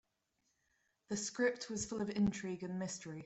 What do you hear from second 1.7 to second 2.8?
full of intrigue and